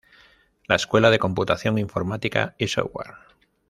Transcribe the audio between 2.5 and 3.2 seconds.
y Software.